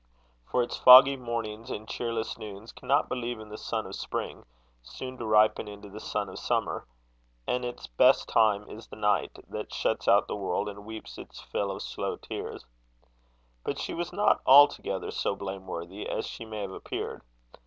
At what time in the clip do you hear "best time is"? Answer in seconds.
7.85-8.87